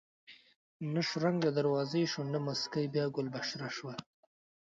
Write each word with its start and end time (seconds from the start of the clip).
نه 0.93 1.01
شرنګ 1.07 1.37
د 1.41 1.47
دروازې 1.57 2.03
شو 2.11 2.21
نه 2.33 2.39
موسکۍ 2.45 2.85
بیا 2.93 3.05
ګل 3.15 3.27
بشره 3.35 3.69
شوه 3.77 3.93